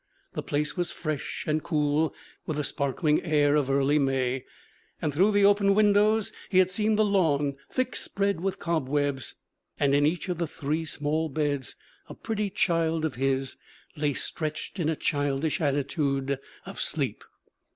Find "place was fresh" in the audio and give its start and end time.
0.41-1.43